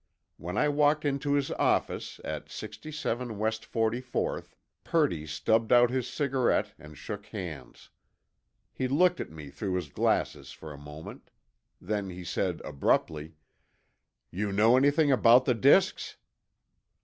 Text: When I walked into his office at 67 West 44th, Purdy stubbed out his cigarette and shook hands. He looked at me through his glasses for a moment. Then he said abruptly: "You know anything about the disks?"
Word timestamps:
When 0.37 0.57
I 0.57 0.67
walked 0.67 1.05
into 1.05 1.33
his 1.33 1.51
office 1.51 2.19
at 2.23 2.49
67 2.49 3.37
West 3.37 3.71
44th, 3.71 4.55
Purdy 4.83 5.27
stubbed 5.27 5.71
out 5.71 5.91
his 5.91 6.09
cigarette 6.09 6.73
and 6.79 6.97
shook 6.97 7.27
hands. 7.27 7.91
He 8.73 8.87
looked 8.87 9.19
at 9.19 9.29
me 9.29 9.51
through 9.51 9.75
his 9.75 9.89
glasses 9.89 10.53
for 10.53 10.73
a 10.73 10.87
moment. 10.91 11.29
Then 11.79 12.09
he 12.09 12.23
said 12.23 12.61
abruptly: 12.65 13.35
"You 14.31 14.51
know 14.51 14.75
anything 14.75 15.11
about 15.11 15.45
the 15.45 15.53
disks?" 15.53 16.17